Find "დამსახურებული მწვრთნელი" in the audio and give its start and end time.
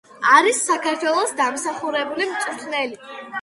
1.41-2.99